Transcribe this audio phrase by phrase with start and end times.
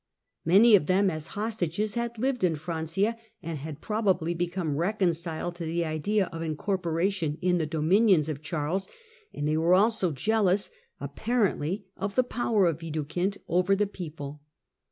[0.45, 5.53] Many of them, as hostages, had lived in Francia, and had pro bably become reconciled
[5.57, 8.87] to the idea of incorporation in the dominions of Charles;
[9.31, 14.41] and they were also jealous, apparently, of the power of Widukind over the people.